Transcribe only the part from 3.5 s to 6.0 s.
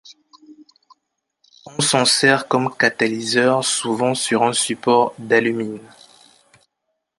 souvent sur un support d'alumine.